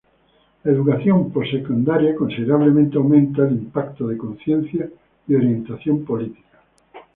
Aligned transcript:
La 0.63 0.71
educación 0.71 1.31
post-segundaria 1.31 2.15
considerablemente 2.15 2.97
aumenta 2.97 3.43
el 3.43 3.51
impacto 3.51 4.07
de 4.07 4.17
conciencia 4.17 4.89
y 5.27 5.35
orientación 5.35 6.03
política. 6.05 6.61